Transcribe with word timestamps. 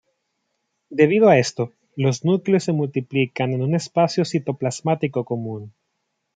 Debido 0.89 1.29
a 1.29 1.37
esto, 1.37 1.73
los 1.95 2.25
núcleos 2.25 2.63
se 2.63 2.71
multiplican 2.73 3.53
en 3.53 3.61
un 3.61 3.75
espacio 3.75 4.25
citoplasmático 4.25 5.25
común. 5.25 5.75